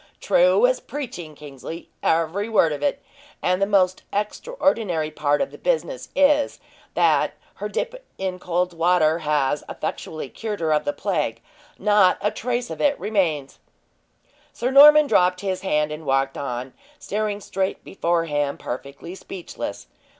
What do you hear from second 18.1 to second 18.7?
him,